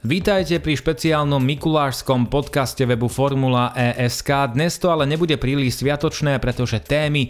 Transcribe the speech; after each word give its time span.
Vítajte 0.00 0.64
pri 0.64 0.80
špeciálnom 0.80 1.44
mikulášskom 1.44 2.32
podcaste 2.32 2.88
webu 2.88 3.04
Formula 3.12 3.76
ESK. 3.76 4.56
Dnes 4.56 4.80
to 4.80 4.88
ale 4.88 5.04
nebude 5.04 5.36
príliš 5.36 5.84
sviatočné, 5.84 6.40
pretože 6.40 6.80
témy 6.80 7.28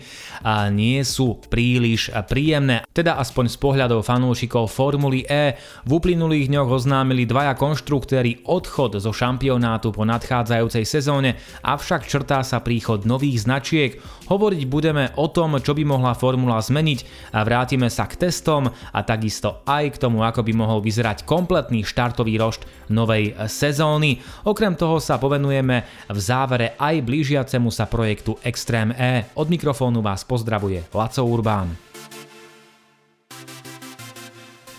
nie 0.71 1.03
sú 1.03 1.43
príliš 1.51 2.15
príjemné. 2.31 2.87
Teda 2.95 3.19
aspoň 3.19 3.51
z 3.51 3.57
pohľadov 3.59 4.07
fanúšikov 4.07 4.71
Formuly 4.71 5.27
E. 5.27 5.59
V 5.83 5.99
uplynulých 5.99 6.47
dňoch 6.47 6.71
oznámili 6.71 7.27
dvaja 7.27 7.59
konštruktéri 7.59 8.47
odchod 8.47 9.03
zo 9.03 9.11
šampionátu 9.11 9.91
po 9.91 10.07
nadchádzajúcej 10.07 10.87
sezóne, 10.87 11.43
avšak 11.67 12.07
črtá 12.07 12.47
sa 12.47 12.63
príchod 12.63 13.03
nových 13.03 13.51
značiek. 13.51 13.99
Hovoriť 14.31 14.63
budeme 14.71 15.11
o 15.19 15.27
tom, 15.27 15.59
čo 15.59 15.75
by 15.75 15.83
mohla 15.83 16.15
Formula 16.15 16.63
zmeniť 16.63 17.35
a 17.35 17.43
vrátime 17.43 17.91
sa 17.91 18.07
k 18.07 18.31
testom 18.31 18.71
a 18.71 18.99
takisto 19.03 19.67
aj 19.67 19.99
k 19.99 20.07
tomu, 20.07 20.23
ako 20.23 20.47
by 20.47 20.55
mohol 20.55 20.79
vyzerať 20.79 21.27
kompletný 21.27 21.83
štartový 21.83 22.39
rošt 22.61 22.89
novej 22.91 23.39
sezóny. 23.47 24.19
Okrem 24.45 24.75
toho 24.75 24.99
sa 24.99 25.17
povenujeme 25.17 25.87
v 26.11 26.19
závere 26.19 26.75
aj 26.75 27.07
blížiacemu 27.07 27.71
sa 27.71 27.87
projektu 27.87 28.37
Extreme 28.43 28.93
E. 28.99 29.31
Od 29.39 29.47
mikrofónu 29.47 30.03
vás 30.03 30.27
pozdravuje 30.27 30.83
Laco 30.91 31.23
Urbán. 31.23 31.71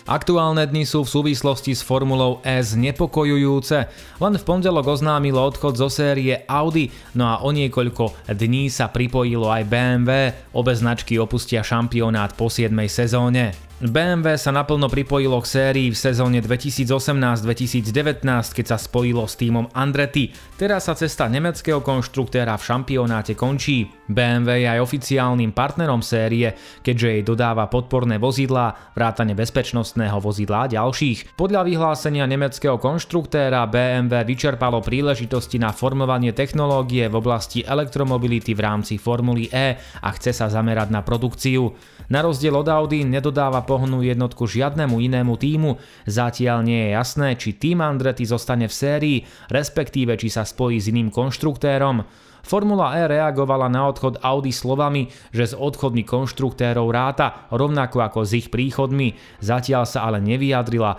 Aktuálne 0.02 0.66
dni 0.66 0.82
sú 0.84 1.06
v 1.06 1.12
súvislosti 1.14 1.72
s 1.72 1.80
Formulou 1.80 2.42
E 2.44 2.60
znepokojujúce. 2.60 3.78
Len 4.20 4.34
v 4.34 4.44
pondelok 4.44 4.92
oznámilo 4.98 5.40
odchod 5.40 5.78
zo 5.78 5.88
série 5.88 6.42
Audi, 6.44 6.92
no 7.16 7.32
a 7.32 7.40
o 7.40 7.48
niekoľko 7.48 8.28
dní 8.28 8.68
sa 8.68 8.92
pripojilo 8.92 9.48
aj 9.48 9.62
BMW. 9.64 10.10
Obe 10.52 10.74
značky 10.76 11.16
opustia 11.16 11.64
šampionát 11.64 12.36
po 12.36 12.52
7. 12.52 12.76
sezóne. 12.92 13.71
BMW 13.82 14.38
sa 14.38 14.54
naplno 14.54 14.86
pripojilo 14.86 15.42
k 15.42 15.50
sérii 15.58 15.90
v 15.90 15.98
sezóne 15.98 16.38
2018-2019, 16.38 18.22
keď 18.54 18.66
sa 18.70 18.78
spojilo 18.78 19.26
s 19.26 19.34
týmom 19.34 19.74
Andretti. 19.74 20.30
Teraz 20.54 20.86
sa 20.86 20.94
cesta 20.94 21.26
nemeckého 21.26 21.82
konštruktéra 21.82 22.54
v 22.54 22.62
šampionáte 22.62 23.34
končí. 23.34 23.90
BMW 24.06 24.62
je 24.62 24.68
aj 24.70 24.84
oficiálnym 24.86 25.50
partnerom 25.50 25.98
série, 25.98 26.54
keďže 26.86 27.08
jej 27.10 27.22
dodáva 27.26 27.66
podporné 27.66 28.22
vozidlá, 28.22 28.94
vrátane 28.94 29.34
bezpečnostného 29.34 30.22
vozidla 30.22 30.70
a 30.70 30.70
ďalších. 30.78 31.34
Podľa 31.34 31.66
vyhlásenia 31.66 32.30
nemeckého 32.30 32.78
konštruktéra 32.78 33.66
BMW 33.66 34.22
vyčerpalo 34.22 34.78
príležitosti 34.78 35.58
na 35.58 35.74
formovanie 35.74 36.30
technológie 36.30 37.10
v 37.10 37.18
oblasti 37.18 37.66
elektromobility 37.66 38.54
v 38.54 38.62
rámci 38.62 38.94
Formuly 38.94 39.50
E 39.50 39.74
a 39.74 40.08
chce 40.14 40.30
sa 40.30 40.46
zamerať 40.46 40.94
na 40.94 41.02
produkciu. 41.02 41.74
Na 42.12 42.22
rozdiel 42.22 42.54
od 42.54 42.68
Audi 42.68 43.02
nedodáva 43.08 43.64
pohnú 43.72 44.04
jednotku 44.04 44.44
žiadnemu 44.44 45.00
inému 45.00 45.40
týmu, 45.40 45.80
zatiaľ 46.04 46.60
nie 46.60 46.76
je 46.76 46.88
jasné, 46.92 47.28
či 47.40 47.56
tým 47.56 47.80
Andretti 47.80 48.28
zostane 48.28 48.68
v 48.68 48.76
sérii, 48.76 49.18
respektíve 49.48 50.20
či 50.20 50.28
sa 50.28 50.44
spojí 50.44 50.76
s 50.76 50.92
iným 50.92 51.08
konštruktérom. 51.08 52.04
Formula 52.42 52.98
E 52.98 53.06
reagovala 53.06 53.70
na 53.70 53.86
odchod 53.86 54.18
Audi 54.20 54.50
slovami, 54.50 55.08
že 55.30 55.50
s 55.50 55.54
odchodmi 55.54 56.02
konštruktérov 56.02 56.90
ráta, 56.90 57.46
rovnako 57.54 58.02
ako 58.02 58.20
s 58.26 58.34
ich 58.34 58.48
príchodmi. 58.50 59.14
Zatiaľ 59.38 59.86
sa 59.86 60.10
ale 60.10 60.18
nevyjadrila 60.20 60.98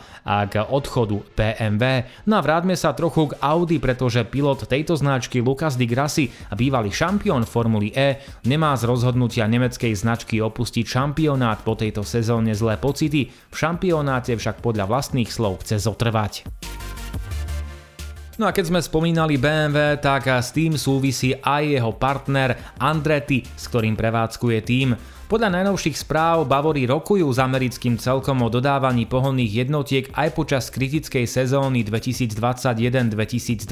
k 0.49 0.64
odchodu 0.64 1.19
BMW. 1.36 2.08
No 2.25 2.39
a 2.39 2.41
vráťme 2.41 2.73
sa 2.80 2.95
trochu 2.95 3.36
k 3.36 3.38
Audi, 3.44 3.77
pretože 3.77 4.23
pilot 4.23 4.66
tejto 4.66 4.95
značky 4.95 5.44
Lucas 5.44 5.75
Di 5.75 5.86
Grassi, 5.86 6.31
bývalý 6.55 6.89
šampión 6.89 7.44
Formuly 7.44 7.91
E, 7.94 8.23
nemá 8.47 8.73
z 8.80 8.88
rozhodnutia 8.88 9.45
nemeckej 9.45 9.94
značky 9.94 10.39
opustiť 10.39 10.86
šampionát 10.88 11.61
po 11.61 11.75
tejto 11.75 12.08
sezóne 12.08 12.55
zlé 12.55 12.80
pocity, 12.80 13.27
v 13.30 13.55
šampionáte 13.55 14.33
však 14.33 14.64
podľa 14.64 14.87
vlastných 14.87 15.30
slov 15.30 15.61
chce 15.61 15.83
zotrvať. 15.83 16.48
No 18.42 18.49
a 18.49 18.52
keď 18.52 18.73
sme 18.73 18.82
spomínali 18.82 19.38
BMW, 19.38 20.02
tak 20.02 20.26
s 20.26 20.49
tým 20.49 20.73
súvisí 20.73 21.38
aj 21.38 21.77
jeho 21.77 21.94
partner 21.94 22.58
Andretti, 22.82 23.45
s 23.45 23.70
ktorým 23.70 23.94
prevádzkuje 23.94 24.60
tým. 24.66 24.98
Podľa 25.30 25.49
najnovších 25.54 25.98
správ 25.98 26.45
Bavory 26.45 26.89
rokujú 26.89 27.30
s 27.30 27.38
americkým 27.38 28.02
celkom 28.02 28.42
o 28.45 28.49
dodávaní 28.49 29.05
pohonných 29.05 29.66
jednotiek 29.66 30.10
aj 30.14 30.30
počas 30.33 30.73
kritickej 30.73 31.30
sezóny 31.30 31.86
2021-2022, 31.86 33.70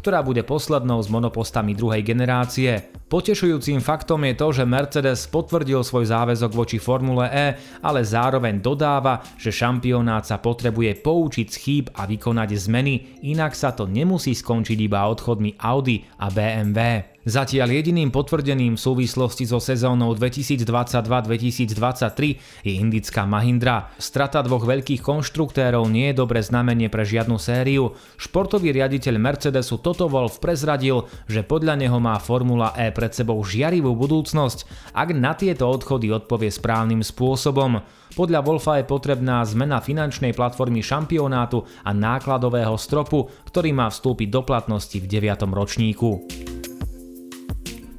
ktorá 0.00 0.18
bude 0.24 0.44
poslednou 0.44 1.00
s 1.04 1.08
monopostami 1.12 1.76
druhej 1.76 2.04
generácie. 2.04 2.88
Potešujúcim 3.08 3.80
faktom 3.80 4.20
je 4.28 4.36
to, 4.36 4.48
že 4.52 4.68
Mercedes 4.68 5.32
potvrdil 5.32 5.80
svoj 5.80 6.12
záväzok 6.12 6.52
voči 6.52 6.76
Formule 6.76 7.24
E, 7.32 7.56
ale 7.80 8.04
zároveň 8.04 8.60
dodáva, 8.60 9.24
že 9.40 9.48
šampionát 9.48 10.28
sa 10.28 10.36
potrebuje 10.36 11.00
poučiť 11.00 11.46
z 11.48 11.56
chýb 11.56 11.84
a 11.96 12.04
vykonať 12.04 12.52
zmeny, 12.68 13.24
inak 13.24 13.56
sa 13.56 13.72
to 13.72 13.88
nemusí 13.88 14.36
skončiť 14.36 14.76
iba 14.84 15.08
odchodmi 15.08 15.56
Audi 15.56 16.04
a 16.20 16.28
BMW. 16.28 17.16
Zatiaľ 17.28 17.84
jediným 17.84 18.08
potvrdeným 18.08 18.72
v 18.72 18.80
súvislosti 18.80 19.44
so 19.44 19.60
sezónou 19.60 20.16
2022-2023 20.16 22.40
je 22.64 22.72
indická 22.72 23.28
Mahindra. 23.28 23.92
Strata 24.00 24.40
dvoch 24.40 24.64
veľkých 24.64 25.04
konštruktérov 25.04 25.92
nie 25.92 26.08
je 26.08 26.24
dobré 26.24 26.40
znamenie 26.40 26.88
pre 26.88 27.04
žiadnu 27.04 27.36
sériu. 27.36 27.92
Športový 28.16 28.72
riaditeľ 28.72 29.20
Mercedesu 29.20 29.76
Toto 29.76 30.08
Wolf 30.08 30.40
prezradil, 30.40 31.04
že 31.28 31.44
podľa 31.44 31.76
neho 31.76 32.00
má 32.00 32.16
Formula 32.16 32.72
E 32.72 32.88
pred 32.96 33.12
sebou 33.12 33.44
žiarivú 33.44 33.92
budúcnosť, 33.92 34.64
ak 34.96 35.12
na 35.12 35.36
tieto 35.36 35.68
odchody 35.68 36.08
odpovie 36.08 36.48
správnym 36.48 37.04
spôsobom. 37.04 37.84
Podľa 38.16 38.40
Wolfa 38.40 38.80
je 38.80 38.88
potrebná 38.88 39.44
zmena 39.44 39.84
finančnej 39.84 40.32
platformy 40.32 40.80
šampionátu 40.80 41.60
a 41.84 41.92
nákladového 41.92 42.80
stropu, 42.80 43.28
ktorý 43.52 43.76
má 43.76 43.92
vstúpiť 43.92 44.32
do 44.32 44.40
platnosti 44.48 44.96
v 44.96 45.04
9. 45.04 45.44
ročníku. 45.44 46.24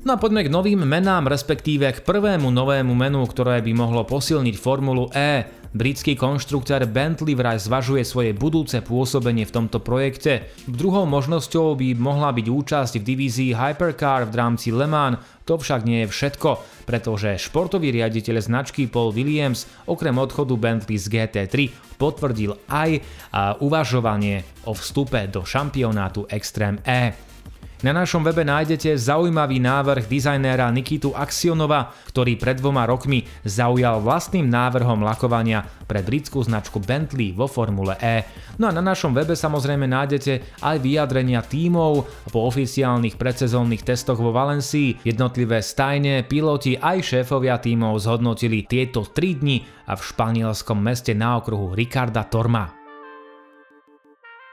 No 0.09 0.17
a 0.17 0.25
poďme 0.25 0.41
k 0.41 0.49
novým 0.49 0.81
menám, 0.89 1.29
respektíve 1.29 1.85
k 1.93 2.01
prvému 2.01 2.49
novému 2.49 2.97
menu, 2.97 3.21
ktoré 3.29 3.61
by 3.61 3.77
mohlo 3.77 4.01
posilniť 4.09 4.57
Formulu 4.57 5.05
E. 5.13 5.45
Britský 5.69 6.17
konštruktor 6.17 6.81
Bentley 6.89 7.37
vraj 7.37 7.61
zvažuje 7.61 8.01
svoje 8.01 8.33
budúce 8.33 8.81
pôsobenie 8.81 9.45
v 9.45 9.53
tomto 9.53 9.77
projekte. 9.77 10.49
Druhou 10.65 11.05
možnosťou 11.05 11.77
by 11.77 11.93
mohla 11.93 12.33
byť 12.33 12.41
účasť 12.41 12.93
v 12.97 13.05
divízii 13.05 13.51
Hypercar 13.53 14.25
v 14.25 14.33
rámci 14.33 14.73
Le 14.73 14.89
Mans, 14.89 15.21
to 15.45 15.61
však 15.61 15.85
nie 15.85 16.01
je 16.01 16.09
všetko, 16.09 16.49
pretože 16.89 17.37
športový 17.45 17.93
riaditeľ 17.93 18.41
značky 18.41 18.89
Paul 18.89 19.13
Williams 19.13 19.69
okrem 19.85 20.17
odchodu 20.17 20.57
Bentley 20.57 20.97
z 20.97 21.05
GT3 21.05 21.53
potvrdil 22.01 22.57
aj 22.65 22.97
uvažovanie 23.61 24.41
o 24.65 24.73
vstupe 24.73 25.29
do 25.29 25.45
šampionátu 25.45 26.25
Extreme 26.33 26.81
E. 26.81 27.28
Na 27.79 27.95
našom 27.95 28.27
webe 28.27 28.43
nájdete 28.43 28.99
zaujímavý 28.99 29.63
návrh 29.63 30.11
dizajnéra 30.11 30.67
Nikitu 30.67 31.15
Axionova, 31.15 31.95
ktorý 32.11 32.35
pred 32.35 32.59
dvoma 32.59 32.83
rokmi 32.83 33.23
zaujal 33.47 34.03
vlastným 34.03 34.51
návrhom 34.51 34.99
lakovania 34.99 35.63
pre 35.87 36.03
britskú 36.03 36.43
značku 36.43 36.83
Bentley 36.83 37.31
vo 37.31 37.47
Formule 37.47 37.95
E. 38.03 38.27
No 38.59 38.67
a 38.67 38.75
na 38.75 38.83
našom 38.83 39.15
webe 39.15 39.31
samozrejme 39.31 39.87
nájdete 39.87 40.59
aj 40.59 40.75
vyjadrenia 40.75 41.39
tímov 41.39 42.03
po 42.27 42.51
oficiálnych 42.51 43.15
predsezónnych 43.15 43.87
testoch 43.87 44.19
vo 44.19 44.35
Valencii. 44.35 44.99
Jednotlivé 45.07 45.63
stajne, 45.63 46.27
piloti 46.27 46.75
aj 46.75 46.99
šéfovia 46.99 47.63
tímov 47.63 47.95
zhodnotili 47.95 48.67
tieto 48.67 49.07
3 49.07 49.39
dni 49.39 49.87
a 49.87 49.95
v 49.95 50.01
španielskom 50.03 50.83
meste 50.83 51.15
na 51.15 51.39
okruhu 51.39 51.71
Ricarda 51.71 52.27
Torma. 52.27 52.78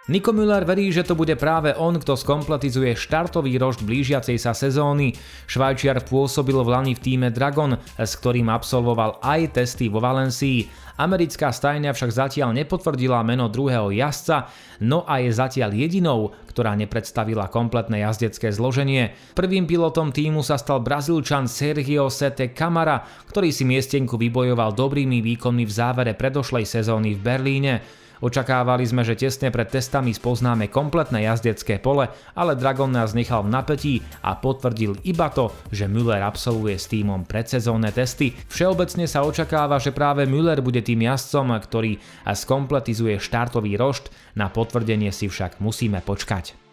Nico 0.06 0.30
Müller 0.30 0.62
verí, 0.62 0.94
že 0.94 1.02
to 1.02 1.18
bude 1.18 1.34
práve 1.34 1.74
on, 1.74 1.98
kto 1.98 2.14
skompletizuje 2.14 2.94
štartový 2.94 3.58
rošt 3.58 3.82
blížiacej 3.82 4.38
sa 4.38 4.54
sezóny. 4.54 5.18
Švajčiar 5.50 6.06
pôsobil 6.06 6.54
v 6.54 6.68
Lani 6.70 6.94
v 6.94 7.02
týme 7.02 7.34
Dragon, 7.34 7.74
s 7.98 8.14
ktorým 8.14 8.46
absolvoval 8.46 9.18
aj 9.18 9.58
testy 9.58 9.90
vo 9.90 9.98
Valencii. 9.98 10.70
Americká 11.02 11.50
stajňa 11.50 11.90
však 11.90 12.10
zatiaľ 12.14 12.54
nepotvrdila 12.54 13.18
meno 13.26 13.50
druhého 13.50 13.90
jazdca, 13.90 14.46
no 14.86 15.02
a 15.10 15.18
je 15.26 15.34
zatiaľ 15.34 15.74
jedinou, 15.74 16.30
ktorá 16.54 16.78
nepredstavila 16.78 17.50
kompletné 17.50 18.06
jazdecké 18.06 18.54
zloženie. 18.54 19.10
Prvým 19.34 19.66
pilotom 19.66 20.14
týmu 20.14 20.46
sa 20.46 20.54
stal 20.54 20.86
brazílčan 20.86 21.50
Sergio 21.50 22.14
Sete 22.14 22.54
Camara, 22.54 23.02
ktorý 23.26 23.50
si 23.50 23.66
miestenku 23.66 24.14
vybojoval 24.14 24.70
dobrými 24.70 25.18
výkonmi 25.18 25.66
v 25.66 25.72
závere 25.74 26.14
predošlej 26.14 26.62
sezóny 26.62 27.18
v 27.18 27.20
Berlíne. 27.26 28.05
Očakávali 28.24 28.88
sme, 28.88 29.04
že 29.04 29.16
tesne 29.16 29.52
pred 29.52 29.68
testami 29.68 30.16
spoznáme 30.16 30.72
kompletné 30.72 31.28
jazdecké 31.28 31.76
pole, 31.76 32.08
ale 32.32 32.56
Dragon 32.56 32.88
nás 32.88 33.12
nechal 33.12 33.44
v 33.44 33.52
napätí 33.52 33.94
a 34.24 34.34
potvrdil 34.34 34.96
iba 35.04 35.28
to, 35.28 35.52
že 35.68 35.84
Müller 35.84 36.24
absolvuje 36.24 36.80
s 36.80 36.88
týmom 36.88 37.28
predsezónne 37.28 37.92
testy. 37.92 38.32
Všeobecne 38.48 39.04
sa 39.04 39.22
očakáva, 39.22 39.76
že 39.76 39.92
práve 39.92 40.24
Müller 40.24 40.64
bude 40.64 40.80
tým 40.80 41.04
jazdcom, 41.04 41.54
ktorý 41.60 42.00
skompletizuje 42.24 43.20
štartový 43.20 43.76
rošt, 43.76 44.08
na 44.32 44.48
potvrdenie 44.48 45.12
si 45.12 45.28
však 45.28 45.60
musíme 45.60 46.00
počkať. 46.00 46.65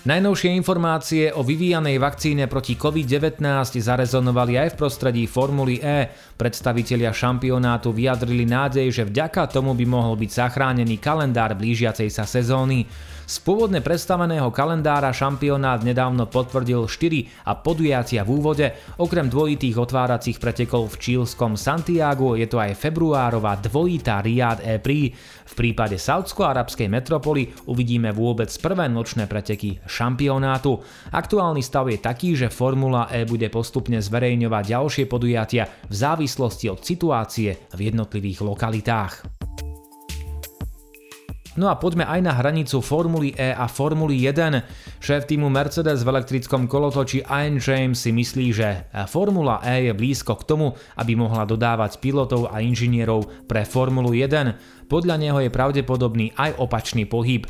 Najnovšie 0.00 0.56
informácie 0.56 1.28
o 1.28 1.44
vyvíjanej 1.44 2.00
vakcíne 2.00 2.48
proti 2.48 2.72
COVID-19 2.72 3.44
zarezonovali 3.84 4.56
aj 4.56 4.72
v 4.72 4.78
prostredí 4.80 5.28
Formuly 5.28 5.76
E. 5.76 6.08
Predstavitelia 6.40 7.12
šampionátu 7.12 7.92
vyjadrili 7.92 8.48
nádej, 8.48 8.88
že 8.88 9.04
vďaka 9.04 9.44
tomu 9.52 9.76
by 9.76 9.84
mohol 9.84 10.16
byť 10.16 10.30
zachránený 10.32 10.96
kalendár 10.96 11.52
blížiacej 11.52 12.08
sa 12.08 12.24
sezóny. 12.24 12.88
Z 13.30 13.46
pôvodne 13.46 13.78
predstaveného 13.78 14.50
kalendára 14.50 15.14
šampionát 15.14 15.86
nedávno 15.86 16.26
potvrdil 16.26 16.90
4 16.90 17.46
a 17.46 17.54
podujatia 17.54 18.26
v 18.26 18.30
úvode, 18.34 18.66
okrem 18.98 19.30
dvojitých 19.30 19.78
otváracích 19.78 20.42
pretekov 20.42 20.90
v 20.90 20.96
čílskom 20.98 21.54
Santiago 21.54 22.34
je 22.34 22.50
to 22.50 22.58
aj 22.58 22.74
februárová 22.74 23.54
dvojitá 23.62 24.18
Riyadh 24.18 24.66
e. 24.66 24.82
V 25.46 25.52
prípade 25.54 25.94
saudsko-arabskej 25.94 26.90
metropoly 26.90 27.54
uvidíme 27.70 28.10
vôbec 28.10 28.50
prvé 28.58 28.90
nočné 28.90 29.30
preteky 29.30 29.78
šampionátu. 29.86 30.82
Aktuálny 31.14 31.62
stav 31.62 31.86
je 31.86 32.02
taký, 32.02 32.34
že 32.34 32.50
Formula 32.50 33.06
E 33.14 33.22
bude 33.30 33.46
postupne 33.46 34.02
zverejňovať 34.02 34.64
ďalšie 34.74 35.04
podujatia 35.06 35.70
v 35.86 35.94
závislosti 35.94 36.66
od 36.66 36.82
situácie 36.82 37.70
v 37.78 37.94
jednotlivých 37.94 38.42
lokalitách. 38.42 39.39
No 41.60 41.68
a 41.68 41.76
poďme 41.76 42.08
aj 42.08 42.24
na 42.24 42.32
hranicu 42.32 42.80
Formuly 42.80 43.36
E 43.36 43.52
a 43.52 43.68
Formuly 43.68 44.24
1. 44.24 44.64
Šéf 44.96 45.28
týmu 45.28 45.52
Mercedes 45.52 46.00
v 46.00 46.08
elektrickom 46.08 46.64
kolotoči 46.64 47.20
Ian 47.20 47.60
James 47.60 48.00
si 48.00 48.16
myslí, 48.16 48.46
že 48.48 48.88
Formula 49.04 49.60
E 49.60 49.84
je 49.84 49.92
blízko 49.92 50.40
k 50.40 50.48
tomu, 50.48 50.72
aby 50.96 51.20
mohla 51.20 51.44
dodávať 51.44 52.00
pilotov 52.00 52.48
a 52.48 52.64
inžinierov 52.64 53.44
pre 53.44 53.68
Formulu 53.68 54.16
1. 54.16 54.88
Podľa 54.88 55.20
neho 55.20 55.36
je 55.44 55.52
pravdepodobný 55.52 56.32
aj 56.32 56.56
opačný 56.56 57.04
pohyb. 57.04 57.44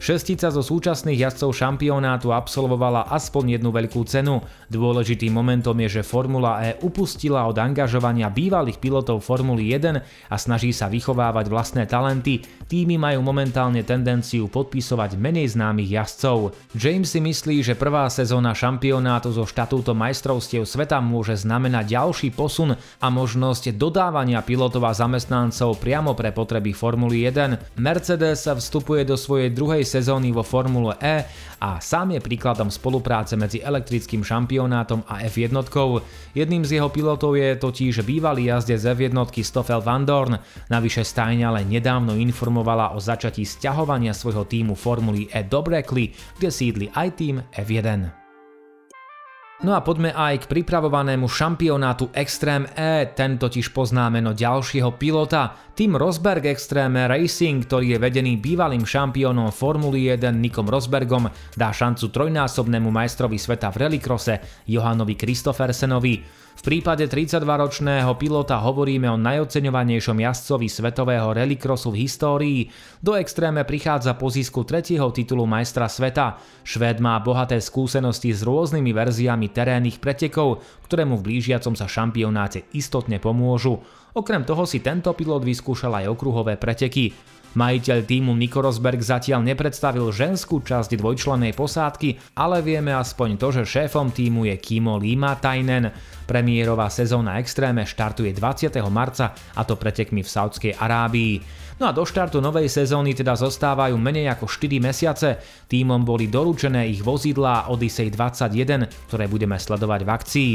Šestica 0.00 0.48
zo 0.48 0.64
súčasných 0.64 1.28
jazdcov 1.28 1.52
šampionátu 1.52 2.32
absolvovala 2.32 3.12
aspoň 3.12 3.60
jednu 3.60 3.68
veľkú 3.68 4.00
cenu. 4.08 4.40
Dôležitým 4.72 5.28
momentom 5.28 5.76
je, 5.84 6.00
že 6.00 6.08
Formula 6.08 6.56
E 6.64 6.80
upustila 6.80 7.44
od 7.44 7.60
angažovania 7.60 8.32
bývalých 8.32 8.80
pilotov 8.80 9.20
Formuly 9.20 9.76
1 9.76 10.00
a 10.00 10.36
snaží 10.40 10.72
sa 10.72 10.88
vychovávať 10.88 11.52
vlastné 11.52 11.84
talenty. 11.84 12.40
Týmy 12.64 12.96
majú 12.96 13.20
momentálne 13.20 13.84
tendenciu 13.84 14.48
podpisovať 14.48 15.20
menej 15.20 15.52
známych 15.52 15.92
jazdcov. 15.92 16.56
James 16.72 17.12
si 17.12 17.20
myslí, 17.20 17.60
že 17.60 17.76
prvá 17.76 18.08
sezóna 18.08 18.56
šampionátu 18.56 19.36
so 19.36 19.44
štatútom 19.44 20.00
majstrovstiev 20.00 20.64
sveta 20.64 20.96
môže 21.04 21.36
znamenať 21.36 22.00
ďalší 22.00 22.32
posun 22.32 22.72
a 22.72 23.06
možnosť 23.12 23.76
dodávania 23.76 24.40
pilotov 24.40 24.80
a 24.88 24.96
zamestnancov 24.96 25.76
priamo 25.76 26.16
pre 26.16 26.32
potreby 26.32 26.72
Formuly 26.72 27.28
1. 27.28 27.76
Mercedes 27.76 28.48
sa 28.48 28.56
vstupuje 28.56 29.04
do 29.04 29.20
svojej 29.20 29.52
druhej 29.52 29.89
sezóny 29.90 30.30
vo 30.30 30.46
Formule 30.46 30.94
E 31.02 31.26
a 31.58 31.82
sám 31.82 32.14
je 32.14 32.22
príkladom 32.22 32.70
spolupráce 32.70 33.34
medzi 33.34 33.58
elektrickým 33.58 34.22
šampionátom 34.22 35.02
a 35.10 35.26
F1. 35.26 35.50
Jedným 36.30 36.62
z 36.62 36.78
jeho 36.78 36.86
pilotov 36.94 37.34
je 37.34 37.58
totiž 37.58 38.06
bývalý 38.06 38.54
jazdec 38.54 38.78
F1 38.94 39.18
Stoffel 39.42 39.82
Van 39.82 40.06
Dorn. 40.06 40.38
Navyše 40.70 41.02
stajňa 41.02 41.50
ale 41.50 41.66
nedávno 41.66 42.14
informovala 42.14 42.94
o 42.94 43.02
začatí 43.02 43.42
sťahovania 43.42 44.14
svojho 44.14 44.46
týmu 44.46 44.78
Formuly 44.78 45.26
E 45.34 45.42
do 45.42 45.58
Brackley, 45.66 46.14
kde 46.38 46.48
sídli 46.54 46.86
aj 46.94 47.08
tým 47.18 47.42
F1. 47.50 48.19
No 49.60 49.76
a 49.76 49.84
poďme 49.84 50.08
aj 50.16 50.48
k 50.48 50.56
pripravovanému 50.56 51.28
šampionátu 51.28 52.08
Extreme 52.16 52.72
E, 52.72 53.12
ten 53.12 53.36
totiž 53.36 53.76
pozná 53.76 54.08
meno 54.08 54.32
ďalšieho 54.32 54.96
pilota. 54.96 55.52
Tým 55.76 56.00
Rosberg 56.00 56.48
Extreme 56.48 57.04
Racing, 57.04 57.68
ktorý 57.68 57.92
je 57.92 57.98
vedený 58.00 58.40
bývalým 58.40 58.88
šampiónom 58.88 59.52
Formuly 59.52 60.16
1 60.16 60.32
Nikom 60.32 60.64
Rosbergom, 60.64 61.28
dá 61.60 61.76
šancu 61.76 62.08
trojnásobnému 62.08 62.88
majstrovi 62.88 63.36
sveta 63.36 63.68
v 63.68 63.84
rallycrosse 63.84 64.64
Johanovi 64.64 65.12
Kristoffersenovi. 65.20 66.48
V 66.60 66.68
prípade 66.68 67.08
32-ročného 67.08 68.20
pilota 68.20 68.60
hovoríme 68.60 69.08
o 69.08 69.16
najoceňovanejšom 69.16 70.12
jazdcovi 70.12 70.68
svetového 70.68 71.32
rallycrossu 71.32 71.88
v 71.88 72.04
histórii. 72.04 72.60
Do 73.00 73.16
extréme 73.16 73.64
prichádza 73.64 74.12
po 74.12 74.28
zisku 74.28 74.68
tretieho 74.68 75.08
titulu 75.08 75.48
majstra 75.48 75.88
sveta. 75.88 76.36
Švéd 76.60 77.00
má 77.00 77.16
bohaté 77.24 77.56
skúsenosti 77.64 78.36
s 78.36 78.44
rôznymi 78.44 78.92
verziami 78.92 79.48
terénnych 79.48 80.04
pretekov, 80.04 80.60
ktoré 80.84 81.08
mu 81.08 81.16
v 81.16 81.32
blížiacom 81.32 81.72
sa 81.72 81.88
šampionáte 81.88 82.68
istotne 82.76 83.16
pomôžu. 83.16 83.80
Okrem 84.12 84.44
toho 84.44 84.68
si 84.68 84.84
tento 84.84 85.16
pilot 85.16 85.40
vyskúšal 85.40 86.04
aj 86.04 86.12
okruhové 86.12 86.60
preteky. 86.60 87.39
Majiteľ 87.50 88.06
týmu 88.06 88.30
Nico 88.38 88.62
Rosberg 88.62 89.02
zatiaľ 89.02 89.42
nepredstavil 89.42 90.14
ženskú 90.14 90.62
časť 90.62 90.94
dvojčlennej 90.94 91.50
posádky, 91.58 92.38
ale 92.38 92.62
vieme 92.62 92.94
aspoň 92.94 93.28
to, 93.34 93.48
že 93.50 93.66
šéfom 93.66 94.14
týmu 94.14 94.46
je 94.46 94.54
Kimo 94.62 95.02
Tainen. 95.42 95.90
Premiérová 96.30 96.86
sezóna 96.86 97.42
Extréme 97.42 97.82
štartuje 97.82 98.30
20. 98.30 98.70
marca 98.86 99.34
a 99.34 99.66
to 99.66 99.74
pretekmi 99.74 100.22
v 100.22 100.30
Saudskej 100.30 100.78
Arábii. 100.78 101.59
No 101.80 101.88
a 101.88 101.96
do 101.96 102.04
štartu 102.04 102.44
novej 102.44 102.68
sezóny 102.68 103.16
teda 103.16 103.32
zostávajú 103.32 103.96
menej 103.96 104.28
ako 104.36 104.44
4 104.44 104.84
mesiace. 104.84 105.40
Týmom 105.64 106.04
boli 106.04 106.28
doručené 106.28 106.84
ich 106.92 107.00
vozidlá 107.00 107.72
Odyssey 107.72 108.12
21, 108.12 108.84
ktoré 109.08 109.24
budeme 109.24 109.56
sledovať 109.56 110.00
v 110.04 110.10
akcii. 110.12 110.52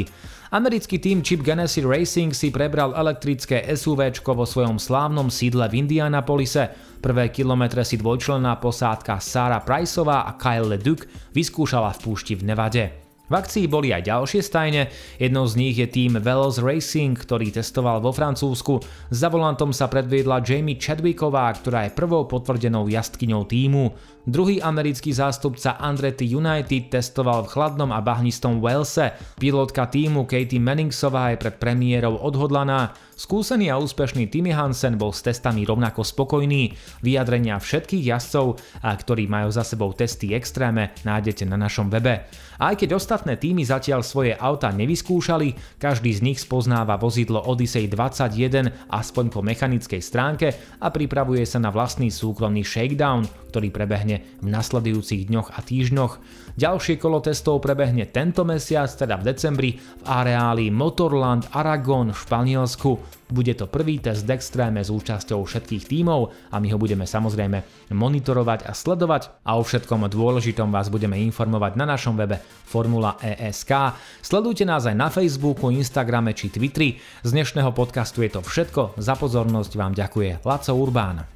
Americký 0.53 1.01
tým 1.01 1.25
Chip 1.25 1.41
Ganassi 1.41 1.81
Racing 1.81 2.29
si 2.29 2.53
prebral 2.53 2.93
elektrické 2.93 3.65
SUV 3.73 4.13
vo 4.21 4.45
svojom 4.45 4.77
slávnom 4.77 5.33
sídle 5.33 5.65
v 5.65 5.81
Indianapolise. 5.81 6.69
Prvé 7.01 7.33
kilometre 7.33 7.81
si 7.81 7.97
dvojčlenná 7.97 8.61
posádka 8.61 9.17
Sarah 9.17 9.65
Priceová 9.65 10.29
a 10.29 10.37
Kyle 10.37 10.77
LeDuc 10.77 11.33
vyskúšala 11.33 11.89
v 11.97 12.01
púšti 12.05 12.37
v 12.37 12.53
Nevade. 12.53 13.04
V 13.25 13.33
akcii 13.33 13.65
boli 13.65 13.89
aj 13.89 14.05
ďalšie 14.05 14.41
stajne, 14.45 14.93
jednou 15.17 15.49
z 15.49 15.57
nich 15.57 15.75
je 15.81 15.89
tým 15.89 16.21
Veloz 16.21 16.61
Racing, 16.61 17.17
ktorý 17.17 17.49
testoval 17.49 17.97
vo 17.97 18.13
Francúzsku. 18.13 18.85
Za 19.09 19.33
volantom 19.33 19.73
sa 19.73 19.89
predviedla 19.89 20.45
Jamie 20.45 20.77
Chadwicková, 20.77 21.49
ktorá 21.57 21.89
je 21.89 21.97
prvou 21.97 22.29
potvrdenou 22.29 22.85
jazdkyňou 22.85 23.49
týmu. 23.49 23.97
Druhý 24.29 24.61
americký 24.61 25.13
zástupca 25.13 25.77
Andretti 25.77 26.25
United 26.25 26.93
testoval 26.93 27.45
v 27.45 27.51
chladnom 27.53 27.89
a 27.93 28.01
bahnistom 28.01 28.61
Walese. 28.61 29.13
Pilotka 29.41 29.89
týmu 29.89 30.29
Katie 30.29 30.61
Manningsová 30.61 31.33
je 31.33 31.41
pred 31.41 31.57
premiérou 31.57 32.17
odhodlaná. 32.21 32.93
Skúsený 33.15 33.71
a 33.71 33.79
úspešný 33.79 34.27
Timmy 34.27 34.51
Hansen 34.51 34.99
bol 34.99 35.15
s 35.15 35.23
testami 35.23 35.63
rovnako 35.63 36.03
spokojný. 36.03 36.75
Vyjadrenia 36.99 37.63
všetkých 37.63 38.11
jazdcov, 38.11 38.59
ktorí 38.83 39.31
majú 39.31 39.55
za 39.55 39.63
sebou 39.63 39.95
testy 39.95 40.35
extréme, 40.35 40.91
nájdete 41.07 41.47
na 41.47 41.55
našom 41.55 41.87
webe. 41.87 42.27
Aj 42.59 42.75
keď 42.75 42.99
ostatné 42.99 43.39
týmy 43.39 43.63
zatiaľ 43.63 44.03
svoje 44.03 44.35
auta 44.35 44.67
nevyskúšali, 44.75 45.79
každý 45.79 46.11
z 46.11 46.27
nich 46.27 46.43
spoznáva 46.43 46.99
vozidlo 46.99 47.39
Odyssey 47.39 47.87
21 47.87 48.91
aspoň 48.91 49.25
po 49.31 49.39
mechanickej 49.39 50.03
stránke 50.03 50.51
a 50.83 50.91
pripravuje 50.91 51.47
sa 51.47 51.63
na 51.63 51.71
vlastný 51.71 52.11
súkromný 52.11 52.67
shakedown, 52.67 53.23
ktorý 53.55 53.71
prebehne 53.71 54.19
v 54.43 54.51
nasledujúcich 54.51 55.31
dňoch 55.31 55.55
a 55.55 55.63
týždňoch. 55.63 56.13
Ďalšie 56.59 56.99
kolo 56.99 57.23
testov 57.23 57.63
prebehne 57.63 58.03
tento 58.11 58.43
mesiac, 58.43 58.91
teda 58.91 59.15
v 59.15 59.31
decembri, 59.31 59.71
v 59.79 60.03
areáli 60.03 60.67
Motorland 60.75 61.47
Aragon 61.55 62.11
v 62.11 62.19
Španielsku. 62.19 62.99
Bude 63.31 63.55
to 63.55 63.71
prvý 63.71 64.03
test 64.03 64.27
Dextreme 64.27 64.83
s 64.83 64.91
účasťou 64.91 65.47
všetkých 65.47 65.87
tímov 65.87 66.51
a 66.51 66.59
my 66.59 66.67
ho 66.67 66.77
budeme 66.77 67.07
samozrejme 67.07 67.89
monitorovať 67.95 68.67
a 68.67 68.75
sledovať 68.75 69.47
a 69.47 69.55
o 69.55 69.63
všetkom 69.63 70.03
dôležitom 70.11 70.67
vás 70.67 70.91
budeme 70.91 71.15
informovať 71.23 71.79
na 71.79 71.87
našom 71.87 72.19
webe 72.19 72.43
Formula 72.67 73.15
ESK. 73.23 73.95
Sledujte 74.19 74.67
nás 74.67 74.83
aj 74.83 74.99
na 74.99 75.07
Facebooku, 75.07 75.71
Instagrame 75.71 76.35
či 76.35 76.51
Twitteri. 76.51 76.99
Z 77.23 77.31
dnešného 77.31 77.71
podcastu 77.71 78.19
je 78.19 78.35
to 78.35 78.43
všetko. 78.43 78.99
Za 78.99 79.15
pozornosť 79.15 79.71
vám 79.79 79.95
ďakuje 79.95 80.43
Laco 80.43 80.75
Urbán. 80.75 81.34